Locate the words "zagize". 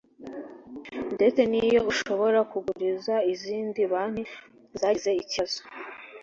4.79-5.11